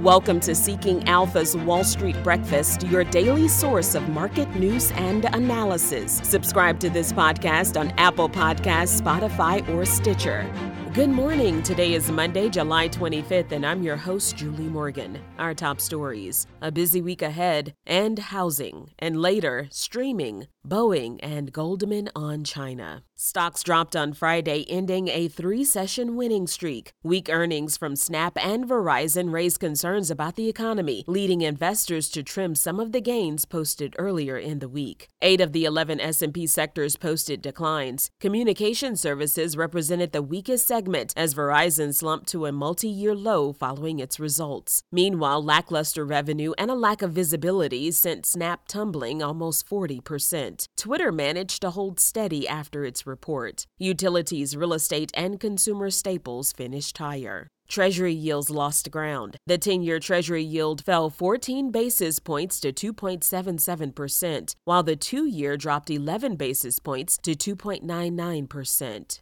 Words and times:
Welcome 0.00 0.40
to 0.40 0.54
Seeking 0.54 1.06
Alpha's 1.06 1.54
Wall 1.54 1.84
Street 1.84 2.16
Breakfast, 2.24 2.84
your 2.84 3.04
daily 3.04 3.48
source 3.48 3.94
of 3.94 4.08
market 4.08 4.48
news 4.56 4.92
and 4.92 5.26
analysis. 5.26 6.22
Subscribe 6.24 6.80
to 6.80 6.88
this 6.88 7.12
podcast 7.12 7.78
on 7.78 7.90
Apple 7.98 8.30
Podcasts, 8.30 8.98
Spotify, 8.98 9.68
or 9.68 9.84
Stitcher. 9.84 10.50
Good 10.92 11.10
morning. 11.10 11.62
Today 11.62 11.92
is 11.92 12.10
Monday, 12.10 12.48
July 12.48 12.88
25th, 12.88 13.52
and 13.52 13.64
I'm 13.64 13.80
your 13.80 13.96
host, 13.96 14.36
Julie 14.36 14.64
Morgan. 14.64 15.20
Our 15.38 15.54
top 15.54 15.80
stories 15.80 16.48
a 16.62 16.70
busy 16.70 17.00
week 17.00 17.22
ahead, 17.22 17.74
and 17.86 18.18
housing, 18.18 18.90
and 18.98 19.20
later, 19.20 19.68
streaming, 19.70 20.46
Boeing, 20.66 21.18
and 21.22 21.52
Goldman 21.52 22.10
on 22.14 22.44
China. 22.44 23.02
Stocks 23.16 23.62
dropped 23.62 23.96
on 23.96 24.12
Friday, 24.12 24.64
ending 24.68 25.08
a 25.08 25.28
three 25.28 25.64
session 25.64 26.16
winning 26.16 26.46
streak. 26.46 26.92
Weak 27.02 27.28
earnings 27.30 27.76
from 27.76 27.96
Snap 27.96 28.36
and 28.42 28.68
Verizon 28.68 29.32
raised 29.32 29.60
concerns 29.60 30.10
about 30.10 30.36
the 30.36 30.48
economy, 30.48 31.04
leading 31.06 31.42
investors 31.42 32.08
to 32.10 32.22
trim 32.22 32.54
some 32.54 32.80
of 32.80 32.92
the 32.92 33.00
gains 33.00 33.44
posted 33.44 33.94
earlier 33.98 34.38
in 34.38 34.58
the 34.58 34.68
week. 34.68 35.08
Eight 35.22 35.40
of 35.40 35.52
the 35.52 35.64
11 35.64 36.00
S&P 36.00 36.46
sectors 36.46 36.96
posted 36.96 37.42
declines. 37.42 38.10
Communication 38.20 38.96
services 38.96 39.56
represented 39.56 40.12
the 40.12 40.22
weakest 40.22 40.66
segment 40.80 41.12
as 41.14 41.34
Verizon 41.34 41.92
slumped 41.94 42.26
to 42.26 42.46
a 42.46 42.52
multi-year 42.52 43.14
low 43.14 43.52
following 43.52 44.00
its 44.00 44.18
results. 44.18 44.82
Meanwhile, 44.90 45.44
lackluster 45.44 46.06
revenue 46.06 46.52
and 46.56 46.70
a 46.70 46.74
lack 46.86 47.02
of 47.02 47.12
visibility 47.12 47.90
sent 47.90 48.24
Snap 48.24 48.66
tumbling 48.66 49.22
almost 49.22 49.68
40%. 49.68 50.66
Twitter 50.78 51.12
managed 51.12 51.60
to 51.60 51.70
hold 51.70 52.00
steady 52.00 52.48
after 52.48 52.86
its 52.86 53.06
report. 53.06 53.66
Utilities, 53.78 54.56
real 54.56 54.72
estate, 54.72 55.10
and 55.12 55.38
consumer 55.38 55.90
staples 55.90 56.50
finished 56.52 56.96
higher. 56.96 57.48
Treasury 57.68 58.14
yields 58.14 58.50
lost 58.50 58.90
ground. 58.90 59.36
The 59.46 59.58
10 59.58 59.82
year 59.82 60.00
Treasury 60.00 60.42
yield 60.42 60.82
fell 60.82 61.10
14 61.10 61.70
basis 61.70 62.18
points 62.18 62.58
to 62.60 62.72
2.77%, 62.72 64.54
while 64.64 64.82
the 64.82 64.96
two 64.96 65.26
year 65.26 65.56
dropped 65.58 65.90
11 65.90 66.36
basis 66.36 66.78
points 66.78 67.18
to 67.18 67.32
2.99%. 67.32 69.20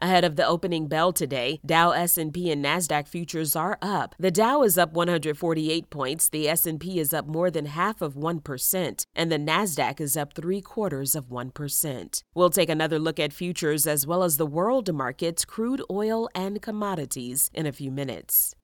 Ahead 0.00 0.22
of 0.22 0.36
the 0.36 0.46
opening 0.46 0.86
bell 0.86 1.12
today, 1.12 1.58
Dow, 1.66 1.90
S&P 1.90 2.52
and 2.52 2.64
Nasdaq 2.64 3.08
futures 3.08 3.56
are 3.56 3.76
up. 3.82 4.14
The 4.16 4.30
Dow 4.30 4.62
is 4.62 4.78
up 4.78 4.92
148 4.92 5.90
points, 5.90 6.28
the 6.28 6.48
S&P 6.48 7.00
is 7.00 7.12
up 7.12 7.26
more 7.26 7.50
than 7.50 7.66
half 7.66 8.00
of 8.00 8.14
1%, 8.14 9.06
and 9.16 9.32
the 9.32 9.38
Nasdaq 9.38 10.00
is 10.00 10.16
up 10.16 10.34
3 10.34 10.60
quarters 10.60 11.16
of 11.16 11.30
1%. 11.30 12.22
We'll 12.32 12.50
take 12.50 12.68
another 12.68 13.00
look 13.00 13.18
at 13.18 13.32
futures 13.32 13.88
as 13.88 14.06
well 14.06 14.22
as 14.22 14.36
the 14.36 14.46
world 14.46 14.94
markets, 14.94 15.44
crude 15.44 15.82
oil 15.90 16.28
and 16.32 16.62
commodities 16.62 17.50
in 17.52 17.66
a 17.66 17.72
few 17.72 17.90
minutes. 17.90 18.54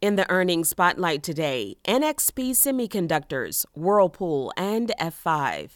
In 0.00 0.14
the 0.14 0.30
earnings 0.30 0.68
spotlight 0.68 1.24
today, 1.24 1.74
NXP 1.84 2.50
Semiconductors, 2.50 3.66
Whirlpool, 3.74 4.52
and 4.56 4.92
F5. 5.00 5.72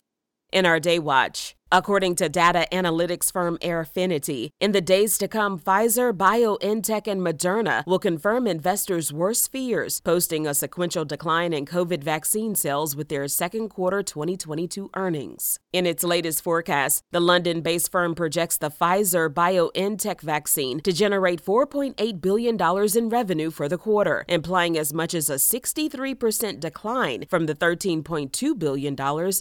In 0.52 0.66
our 0.66 0.78
day 0.78 1.00
watch, 1.00 1.56
According 1.74 2.16
to 2.16 2.28
data 2.28 2.66
analytics 2.70 3.32
firm 3.32 3.56
Airfinity, 3.62 4.50
in 4.60 4.72
the 4.72 4.82
days 4.82 5.16
to 5.16 5.26
come, 5.26 5.58
Pfizer, 5.58 6.12
BioNTech, 6.12 7.06
and 7.06 7.22
Moderna 7.22 7.82
will 7.86 7.98
confirm 7.98 8.46
investors' 8.46 9.10
worst 9.10 9.50
fears, 9.50 9.98
posting 10.02 10.46
a 10.46 10.52
sequential 10.52 11.06
decline 11.06 11.54
in 11.54 11.64
COVID 11.64 12.04
vaccine 12.04 12.54
sales 12.54 12.94
with 12.94 13.08
their 13.08 13.26
second 13.26 13.70
quarter 13.70 14.02
2022 14.02 14.90
earnings. 14.94 15.58
In 15.72 15.86
its 15.86 16.04
latest 16.04 16.42
forecast, 16.42 17.04
the 17.10 17.20
London 17.20 17.62
based 17.62 17.90
firm 17.90 18.14
projects 18.14 18.58
the 18.58 18.70
Pfizer 18.70 19.32
BioNTech 19.32 20.20
vaccine 20.20 20.78
to 20.80 20.92
generate 20.92 21.42
$4.8 21.42 22.20
billion 22.20 22.58
in 22.98 23.08
revenue 23.08 23.50
for 23.50 23.66
the 23.66 23.78
quarter, 23.78 24.26
implying 24.28 24.76
as 24.76 24.92
much 24.92 25.14
as 25.14 25.30
a 25.30 25.36
63% 25.36 26.60
decline 26.60 27.24
from 27.30 27.46
the 27.46 27.54
$13.2 27.54 28.58
billion 28.58 28.94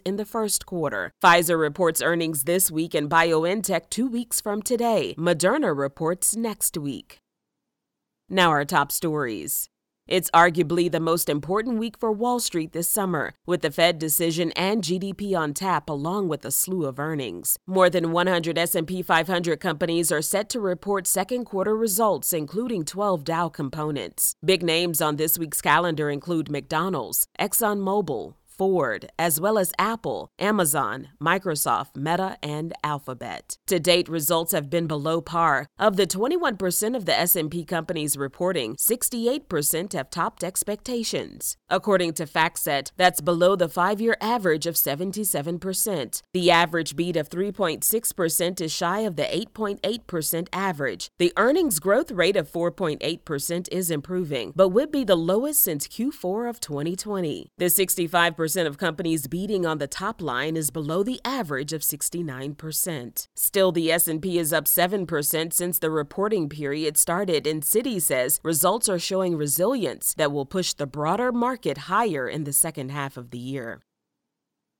in 0.05 0.15
the 0.15 0.25
first 0.25 0.65
quarter. 0.65 1.11
Pfizer 1.21 1.59
reports 1.59 2.01
earnings 2.01 2.20
earnings 2.21 2.43
this 2.43 2.69
week 2.69 2.93
and 2.93 3.09
BioNTech 3.09 3.89
two 3.89 4.05
weeks 4.05 4.39
from 4.39 4.61
today. 4.61 5.15
Moderna 5.17 5.75
reports 5.75 6.35
next 6.35 6.77
week. 6.77 7.17
Now, 8.29 8.51
our 8.51 8.63
top 8.63 8.91
stories. 8.91 9.69
It's 10.07 10.29
arguably 10.31 10.91
the 10.91 10.99
most 10.99 11.29
important 11.29 11.79
week 11.79 11.97
for 11.97 12.11
Wall 12.11 12.39
Street 12.39 12.73
this 12.73 12.87
summer, 12.87 13.33
with 13.47 13.61
the 13.61 13.71
Fed 13.71 13.97
decision 13.97 14.51
and 14.51 14.83
GDP 14.83 15.35
on 15.35 15.55
tap 15.55 15.89
along 15.89 16.27
with 16.27 16.45
a 16.45 16.51
slew 16.51 16.85
of 16.85 16.99
earnings. 16.99 17.57
More 17.65 17.89
than 17.89 18.11
100 18.11 18.55
S&P 18.55 19.01
500 19.01 19.59
companies 19.59 20.11
are 20.11 20.21
set 20.21 20.47
to 20.49 20.59
report 20.59 21.07
second 21.07 21.45
quarter 21.45 21.75
results 21.75 22.33
including 22.33 22.85
12 22.85 23.23
Dow 23.23 23.49
components. 23.49 24.35
Big 24.45 24.61
names 24.61 25.01
on 25.01 25.15
this 25.15 25.39
week's 25.39 25.61
calendar 25.61 26.11
include 26.11 26.51
McDonald's, 26.51 27.25
ExxonMobil, 27.39 28.35
Ford, 28.61 29.09
as 29.17 29.41
well 29.41 29.57
as 29.57 29.73
Apple, 29.79 30.29
Amazon, 30.37 31.07
Microsoft, 31.19 31.95
Meta, 31.95 32.37
and 32.43 32.75
Alphabet. 32.83 33.57
To 33.65 33.79
date, 33.79 34.07
results 34.07 34.51
have 34.51 34.69
been 34.69 34.85
below 34.85 35.19
par. 35.19 35.65
Of 35.79 35.97
the 35.97 36.05
21% 36.05 36.95
of 36.95 37.05
the 37.05 37.19
S&P 37.19 37.65
companies 37.65 38.15
reporting, 38.15 38.75
68% 38.75 39.93
have 39.93 40.11
topped 40.11 40.43
expectations. 40.43 41.57
According 41.71 42.13
to 42.13 42.27
FactSet, 42.27 42.91
that's 42.97 43.19
below 43.19 43.55
the 43.55 43.67
5-year 43.67 44.15
average 44.21 44.67
of 44.67 44.75
77%. 44.75 46.21
The 46.31 46.51
average 46.51 46.95
beat 46.95 47.17
of 47.17 47.29
3.6% 47.29 48.61
is 48.61 48.71
shy 48.71 48.99
of 48.99 49.15
the 49.15 49.23
8.8% 49.23 50.47
average. 50.53 51.07
The 51.17 51.33
earnings 51.35 51.79
growth 51.79 52.11
rate 52.11 52.37
of 52.37 52.47
4.8% 52.47 53.69
is 53.71 53.89
improving, 53.89 54.53
but 54.55 54.69
would 54.69 54.91
be 54.91 55.03
the 55.03 55.15
lowest 55.15 55.63
since 55.63 55.87
Q4 55.87 56.47
of 56.47 56.59
2020. 56.59 57.49
The 57.57 57.65
65% 57.65 58.50
percent 58.51 58.67
of 58.67 58.77
companies 58.77 59.27
beating 59.27 59.65
on 59.65 59.77
the 59.77 59.87
top 59.87 60.21
line 60.21 60.57
is 60.57 60.71
below 60.71 61.03
the 61.03 61.21
average 61.23 61.71
of 61.71 61.79
69%. 61.79 63.27
Still, 63.33 63.71
the 63.71 63.89
S&P 63.89 64.37
is 64.37 64.51
up 64.51 64.65
7% 64.65 65.53
since 65.53 65.79
the 65.79 65.89
reporting 65.89 66.49
period 66.49 66.97
started 66.97 67.47
and 67.47 67.63
Citi 67.63 68.01
says 68.01 68.41
results 68.43 68.89
are 68.89 68.99
showing 68.99 69.37
resilience 69.37 70.13
that 70.15 70.33
will 70.33 70.45
push 70.45 70.73
the 70.73 70.85
broader 70.85 71.31
market 71.31 71.87
higher 71.89 72.27
in 72.27 72.43
the 72.43 72.51
second 72.51 72.91
half 72.91 73.15
of 73.15 73.31
the 73.31 73.37
year. 73.37 73.83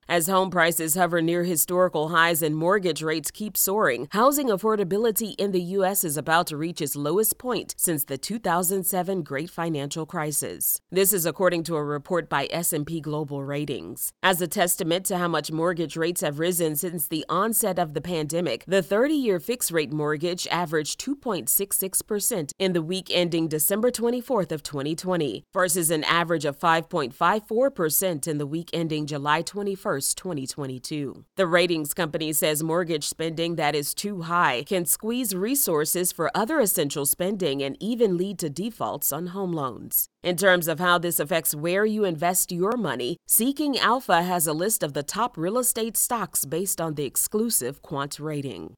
As 0.08 0.26
home 0.26 0.50
prices 0.50 0.94
hover 0.96 1.22
near 1.22 1.44
historical 1.44 2.08
highs 2.08 2.42
and 2.42 2.56
mortgage 2.56 3.02
rates 3.02 3.30
keep 3.30 3.56
soaring, 3.56 4.08
housing 4.10 4.48
affordability 4.48 5.36
in 5.38 5.52
the 5.52 5.62
U.S. 5.78 6.02
is 6.02 6.16
about 6.16 6.48
to 6.48 6.56
reach 6.56 6.82
its 6.82 6.96
lowest 6.96 7.38
point 7.38 7.74
since 7.78 8.04
the 8.04 8.18
2007 8.18 9.22
Great 9.22 9.48
Financial 9.48 10.04
Crisis. 10.04 10.80
This 10.90 11.12
is 11.12 11.24
according 11.24 11.62
to 11.64 11.76
a 11.76 11.84
report 11.84 12.28
by 12.28 12.48
S&P 12.50 13.00
Global 13.00 13.44
Ratings. 13.44 14.12
As 14.24 14.42
a 14.42 14.48
testament 14.48 15.06
to 15.06 15.18
how 15.18 15.28
much 15.28 15.52
mortgage 15.52 15.96
rates 15.96 16.20
have 16.20 16.40
risen 16.40 16.74
since 16.74 17.06
the 17.06 17.24
onset 17.28 17.78
of 17.78 17.94
the 17.94 18.00
pandemic, 18.00 18.64
the 18.66 18.82
30-year 18.82 19.38
fixed-rate 19.38 19.92
mortgage 19.92 20.48
averaged 20.48 21.00
2.66% 21.00 22.52
in 22.58 22.72
the 22.72 22.82
week 22.82 23.08
ending 23.12 23.46
December 23.46 23.90
24th 23.90 24.50
of 24.50 24.64
2020 24.64 25.44
versus 25.52 25.90
an 25.90 26.02
average 26.04 26.44
of 26.44 26.58
5.54% 26.58 28.26
in 28.26 28.38
the 28.38 28.46
week 28.46 28.68
ending 28.72 29.06
July 29.06 29.42
21st 29.42 29.91
2022. 30.00 31.24
The 31.36 31.46
ratings 31.46 31.94
company 31.94 32.32
says 32.32 32.62
mortgage 32.62 33.06
spending 33.06 33.56
that 33.56 33.74
is 33.74 33.94
too 33.94 34.22
high 34.22 34.64
can 34.66 34.84
squeeze 34.84 35.34
resources 35.34 36.12
for 36.12 36.30
other 36.34 36.60
essential 36.60 37.06
spending 37.06 37.62
and 37.62 37.76
even 37.80 38.16
lead 38.16 38.38
to 38.38 38.50
defaults 38.50 39.12
on 39.12 39.28
home 39.28 39.52
loans. 39.52 40.08
In 40.22 40.36
terms 40.36 40.68
of 40.68 40.78
how 40.78 40.98
this 40.98 41.20
affects 41.20 41.54
where 41.54 41.84
you 41.84 42.04
invest 42.04 42.52
your 42.52 42.76
money, 42.76 43.16
Seeking 43.26 43.78
Alpha 43.78 44.22
has 44.22 44.46
a 44.46 44.52
list 44.52 44.82
of 44.82 44.92
the 44.92 45.02
top 45.02 45.36
real 45.36 45.58
estate 45.58 45.96
stocks 45.96 46.44
based 46.44 46.80
on 46.80 46.94
the 46.94 47.04
exclusive 47.04 47.82
quant 47.82 48.18
rating. 48.18 48.74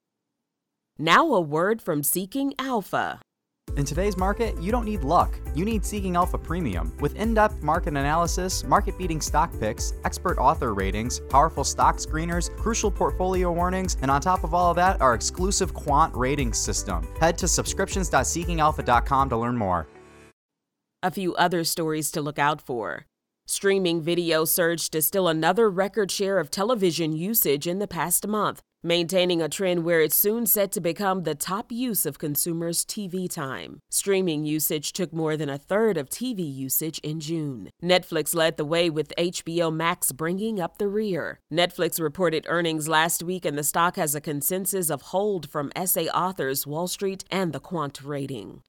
Now, 0.99 1.33
a 1.35 1.41
word 1.41 1.83
from 1.83 2.03
Seeking 2.03 2.55
Alpha. 2.59 3.21
In 3.77 3.85
today's 3.85 4.17
market, 4.17 4.55
you 4.63 4.71
don't 4.71 4.85
need 4.85 5.03
luck. 5.03 5.37
You 5.53 5.65
need 5.65 5.85
Seeking 5.85 6.15
Alpha 6.15 6.39
Premium. 6.39 6.97
With 7.01 7.17
in 7.17 7.35
depth 7.35 7.61
market 7.61 7.97
analysis, 7.97 8.63
market 8.63 8.97
beating 8.97 9.21
stock 9.21 9.51
picks, 9.59 9.95
expert 10.05 10.39
author 10.39 10.75
ratings, 10.75 11.21
powerful 11.29 11.65
stock 11.65 11.97
screeners, 11.97 12.57
crucial 12.57 12.91
portfolio 12.91 13.51
warnings, 13.51 13.97
and 14.01 14.13
on 14.13 14.21
top 14.21 14.45
of 14.45 14.55
all 14.55 14.71
of 14.71 14.77
that, 14.77 15.01
our 15.01 15.15
exclusive 15.15 15.75
quant 15.75 16.15
rating 16.15 16.53
system. 16.53 17.05
Head 17.19 17.37
to 17.39 17.49
subscriptions.seekingalpha.com 17.49 19.29
to 19.31 19.37
learn 19.37 19.57
more. 19.57 19.89
A 21.03 21.11
few 21.11 21.35
other 21.35 21.65
stories 21.65 22.13
to 22.13 22.23
look 22.23 22.39
out 22.39 22.61
for. 22.61 23.07
Streaming 23.47 24.01
video 24.01 24.45
surged 24.45 24.93
to 24.93 25.03
still 25.03 25.27
another 25.27 25.69
record 25.69 26.13
share 26.13 26.39
of 26.39 26.51
television 26.51 27.13
usage 27.13 27.67
in 27.67 27.81
the 27.81 27.89
past 27.89 28.27
month, 28.27 28.63
maintaining 28.85 29.41
a 29.41 29.49
trend 29.49 29.83
where 29.83 30.03
it's 30.03 30.15
soon 30.15 30.47
set 30.47 30.71
to 30.73 30.81
become 30.81 31.23
the 31.23 31.35
top 31.35 31.73
use 31.73 32.05
of 32.05 32.19
consumers' 32.19 32.85
TV 32.85 33.29
time. 33.29 33.81
Streaming 33.91 34.45
usage 34.45 34.93
took 34.93 35.13
more 35.13 35.37
than 35.37 35.49
a 35.49 35.59
third 35.59 35.97
of 35.97 36.11
TV 36.11 36.41
usage 36.41 36.99
in 36.99 37.19
June. 37.19 37.71
Netflix 37.83 38.35
led 38.35 38.57
the 38.59 38.65
way 38.65 38.91
with 38.91 39.13
HBO 39.17 39.75
Max 39.75 40.13
bringing 40.13 40.61
up 40.61 40.77
the 40.77 40.89
rear. 40.89 41.41
Netflix 41.53 41.99
reported 41.99 42.45
earnings 42.49 42.87
last 42.87 43.23
week 43.23 43.45
and 43.45 43.57
the 43.57 43.65
stock 43.65 43.97
has 43.97 44.15
a 44.15 44.21
consensus 44.21 44.91
of 44.91 45.03
hold 45.03 45.49
from 45.49 45.73
SA 45.85 46.03
authors 46.15 46.67
Wall 46.67 46.87
Street 46.87 47.25
and 47.31 47.53
the 47.53 47.61
quant 47.61 48.03
rating. 48.05 48.63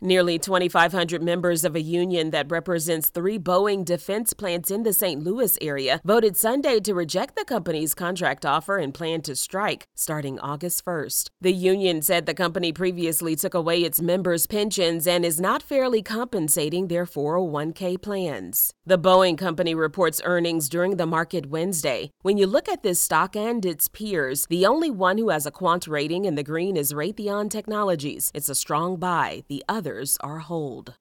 Nearly 0.00 0.38
2,500 0.38 1.24
members 1.24 1.64
of 1.64 1.74
a 1.74 1.80
union 1.80 2.30
that 2.30 2.52
represents 2.52 3.10
three 3.10 3.36
Boeing 3.36 3.84
defense 3.84 4.32
plants 4.32 4.70
in 4.70 4.84
the 4.84 4.92
St. 4.92 5.24
Louis 5.24 5.58
area 5.60 6.00
voted 6.04 6.36
Sunday 6.36 6.78
to 6.78 6.94
reject 6.94 7.34
the 7.34 7.44
company's 7.44 7.94
contract 7.94 8.46
offer 8.46 8.78
and 8.78 8.94
plan 8.94 9.22
to 9.22 9.34
strike 9.34 9.88
starting 9.96 10.38
August 10.38 10.84
1st. 10.84 11.30
The 11.40 11.52
union 11.52 12.00
said 12.02 12.26
the 12.26 12.34
company 12.34 12.72
previously 12.72 13.34
took 13.34 13.54
away 13.54 13.82
its 13.82 14.00
members' 14.00 14.46
pensions 14.46 15.04
and 15.08 15.24
is 15.24 15.40
not 15.40 15.64
fairly 15.64 16.00
compensating 16.00 16.86
their 16.86 17.04
401k 17.04 18.00
plans. 18.00 18.72
The 18.86 19.00
Boeing 19.00 19.36
company 19.36 19.74
reports 19.74 20.22
earnings 20.24 20.68
during 20.68 20.96
the 20.96 21.06
market 21.06 21.46
Wednesday. 21.46 22.12
When 22.22 22.38
you 22.38 22.46
look 22.46 22.68
at 22.68 22.84
this 22.84 23.00
stock 23.00 23.34
and 23.34 23.66
its 23.66 23.88
peers, 23.88 24.46
the 24.48 24.64
only 24.64 24.92
one 24.92 25.18
who 25.18 25.30
has 25.30 25.44
a 25.44 25.50
quant 25.50 25.88
rating 25.88 26.24
in 26.24 26.36
the 26.36 26.44
green 26.44 26.76
is 26.76 26.92
Raytheon 26.92 27.50
Technologies. 27.50 28.30
It's 28.32 28.48
a 28.48 28.54
strong 28.54 28.96
buy. 28.96 29.42
The 29.48 29.64
other 29.68 29.87
others 29.88 30.18
are 30.20 30.38
hold. 30.40 30.92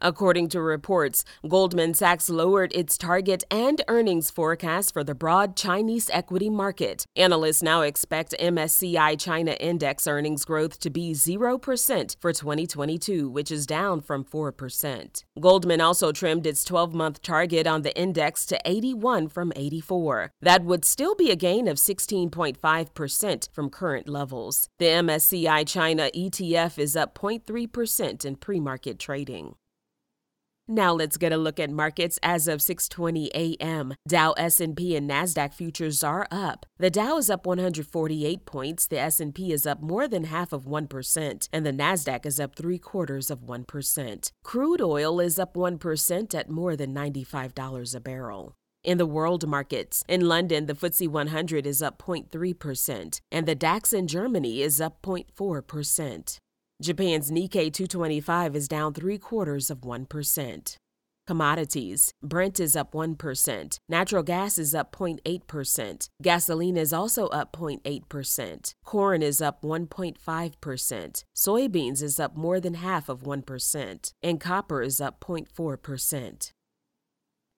According 0.00 0.48
to 0.48 0.60
reports, 0.60 1.24
Goldman 1.48 1.94
Sachs 1.94 2.28
lowered 2.28 2.72
its 2.74 2.98
target 2.98 3.44
and 3.50 3.80
earnings 3.88 4.30
forecast 4.30 4.92
for 4.92 5.04
the 5.04 5.14
broad 5.14 5.56
Chinese 5.56 6.10
equity 6.12 6.50
market. 6.50 7.06
Analysts 7.16 7.62
now 7.62 7.82
expect 7.82 8.34
MSCI 8.40 9.18
China 9.18 9.52
Index 9.52 10.06
earnings 10.06 10.44
growth 10.44 10.80
to 10.80 10.90
be 10.90 11.12
0% 11.12 12.16
for 12.20 12.32
2022, 12.32 13.30
which 13.30 13.50
is 13.50 13.66
down 13.66 14.00
from 14.00 14.24
4%. 14.24 15.24
Goldman 15.40 15.80
also 15.80 16.12
trimmed 16.12 16.46
its 16.46 16.64
12 16.64 16.92
month 16.92 17.22
target 17.22 17.66
on 17.66 17.82
the 17.82 17.96
index 17.96 18.44
to 18.46 18.58
81 18.64 19.28
from 19.28 19.52
84. 19.54 20.32
That 20.42 20.64
would 20.64 20.84
still 20.84 21.14
be 21.14 21.30
a 21.30 21.36
gain 21.36 21.68
of 21.68 21.78
16.5% 21.78 23.48
from 23.52 23.70
current 23.70 24.08
levels. 24.08 24.68
The 24.78 24.86
MSCI 24.86 25.66
China 25.66 26.10
ETF 26.14 26.78
is 26.78 26.96
up 26.96 27.14
0.3% 27.14 28.24
in 28.24 28.36
pre 28.36 28.60
market 28.60 28.98
trading. 28.98 29.54
Now 30.66 30.94
let's 30.94 31.18
get 31.18 31.32
a 31.32 31.36
look 31.36 31.60
at 31.60 31.70
markets 31.70 32.18
as 32.22 32.48
of 32.48 32.60
6:20 32.60 33.28
a.m. 33.34 33.94
Dow, 34.08 34.32
S&P 34.32 34.96
and 34.96 35.08
Nasdaq 35.08 35.52
futures 35.52 36.02
are 36.02 36.26
up. 36.30 36.64
The 36.78 36.88
Dow 36.90 37.18
is 37.18 37.28
up 37.28 37.44
148 37.44 38.46
points, 38.46 38.86
the 38.86 38.98
S&P 38.98 39.52
is 39.52 39.66
up 39.66 39.82
more 39.82 40.08
than 40.08 40.24
half 40.24 40.54
of 40.54 40.64
1%, 40.64 41.48
and 41.52 41.66
the 41.66 41.72
Nasdaq 41.72 42.24
is 42.24 42.40
up 42.40 42.56
3 42.56 42.78
quarters 42.78 43.30
of 43.30 43.40
1%. 43.40 44.30
Crude 44.42 44.80
oil 44.80 45.20
is 45.20 45.38
up 45.38 45.54
1% 45.54 46.34
at 46.34 46.48
more 46.48 46.76
than 46.76 46.94
$95 46.94 47.94
a 47.94 48.00
barrel. 48.00 48.54
In 48.82 48.98
the 48.98 49.06
world 49.06 49.46
markets, 49.46 50.04
in 50.08 50.28
London, 50.28 50.66
the 50.66 50.74
FTSE 50.74 51.08
100 51.08 51.66
is 51.66 51.82
up 51.82 51.98
0.3%, 51.98 53.20
and 53.30 53.46
the 53.46 53.54
DAX 53.54 53.92
in 53.92 54.06
Germany 54.06 54.62
is 54.62 54.80
up 54.80 55.02
0.4%. 55.02 56.38
Japan's 56.82 57.30
Nikkei 57.30 57.72
225 57.72 58.56
is 58.56 58.66
down 58.66 58.92
three 58.92 59.16
quarters 59.16 59.70
of 59.70 59.82
1%. 59.82 60.76
Commodities 61.26 62.12
Brent 62.20 62.58
is 62.58 62.76
up 62.76 62.92
1%. 62.92 63.78
Natural 63.88 64.22
gas 64.24 64.58
is 64.58 64.74
up 64.74 64.90
0.8%. 64.92 66.08
Gasoline 66.20 66.76
is 66.76 66.92
also 66.92 67.28
up 67.28 67.52
0.8%. 67.52 68.74
Corn 68.84 69.22
is 69.22 69.40
up 69.40 69.62
1.5%. 69.62 71.24
Soybeans 71.36 72.02
is 72.02 72.20
up 72.20 72.36
more 72.36 72.60
than 72.60 72.74
half 72.74 73.08
of 73.08 73.22
1%. 73.22 74.12
And 74.22 74.40
copper 74.40 74.82
is 74.82 75.00
up 75.00 75.20
0.4%. 75.20 76.50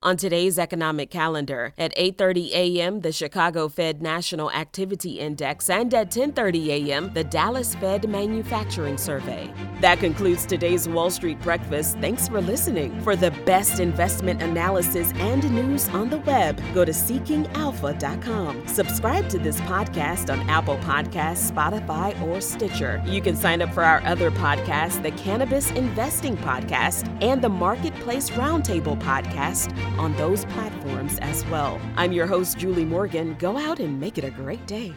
On 0.06 0.16
today's 0.16 0.56
economic 0.56 1.10
calendar, 1.10 1.74
at 1.76 1.92
8:30 1.96 2.52
a.m., 2.52 3.00
the 3.00 3.10
Chicago 3.10 3.68
Fed 3.68 4.00
National 4.00 4.52
Activity 4.52 5.18
Index 5.18 5.68
and 5.68 5.92
at 5.92 6.12
10:30 6.12 6.68
a.m., 6.68 7.12
the 7.12 7.24
Dallas 7.24 7.74
Fed 7.74 8.08
Manufacturing 8.08 8.98
Survey. 8.98 9.52
That 9.80 9.98
concludes 9.98 10.46
today's 10.46 10.88
Wall 10.88 11.10
Street 11.10 11.40
Breakfast. 11.42 11.98
Thanks 11.98 12.28
for 12.28 12.40
listening. 12.40 13.00
For 13.00 13.16
the 13.16 13.32
best 13.44 13.80
investment 13.80 14.42
analysis 14.42 15.12
and 15.16 15.42
news 15.50 15.88
on 15.88 16.08
the 16.08 16.18
web, 16.18 16.62
go 16.72 16.84
to 16.84 16.92
seekingalpha.com. 16.92 18.68
Subscribe 18.68 19.28
to 19.30 19.40
this 19.40 19.60
podcast 19.62 20.32
on 20.32 20.48
Apple 20.48 20.78
Podcasts, 20.78 21.50
Spotify, 21.50 22.08
or 22.22 22.40
Stitcher. 22.40 23.02
You 23.06 23.20
can 23.20 23.34
sign 23.34 23.60
up 23.60 23.74
for 23.74 23.82
our 23.82 24.00
other 24.04 24.30
podcasts, 24.30 25.02
the 25.02 25.10
Cannabis 25.10 25.72
Investing 25.72 26.36
Podcast 26.36 27.10
and 27.20 27.42
the 27.42 27.48
Marketplace 27.48 28.30
Roundtable 28.30 28.96
Podcast 29.02 29.72
on 29.98 30.14
those 30.16 30.44
platforms 30.46 31.18
as 31.20 31.44
well. 31.46 31.80
I'm 31.96 32.12
your 32.12 32.26
host, 32.26 32.58
Julie 32.58 32.84
Morgan. 32.84 33.36
Go 33.38 33.56
out 33.56 33.80
and 33.80 33.98
make 34.00 34.18
it 34.18 34.24
a 34.24 34.30
great 34.30 34.66
day. 34.66 34.94